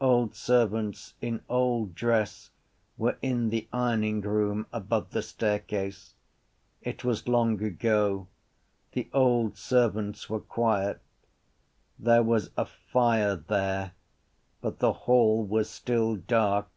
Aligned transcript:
Old 0.00 0.36
servants 0.36 1.14
in 1.20 1.42
old 1.48 1.96
dress 1.96 2.52
were 2.96 3.16
in 3.20 3.48
the 3.50 3.66
ironingroom 3.74 4.66
above 4.72 5.10
the 5.10 5.22
staircase. 5.22 6.14
It 6.82 7.02
was 7.02 7.26
long 7.26 7.60
ago. 7.60 8.28
The 8.92 9.10
old 9.12 9.58
servants 9.58 10.30
were 10.30 10.38
quiet. 10.38 11.00
There 11.98 12.22
was 12.22 12.50
a 12.56 12.64
fire 12.64 13.34
there 13.34 13.94
but 14.60 14.78
the 14.78 14.92
hall 14.92 15.44
was 15.44 15.68
still 15.68 16.14
dark. 16.14 16.68